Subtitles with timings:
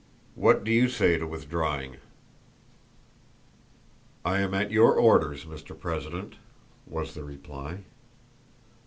[0.33, 1.97] "What do you say to withdrawing?"
[4.25, 5.79] "I am at your orders, Mr.
[5.79, 6.37] President,"
[6.87, 7.81] was the reply.